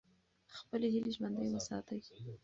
خپلې 0.57 0.87
هیلې 0.93 1.11
ژوندۍ 1.17 1.45
وساتئ. 1.49 1.99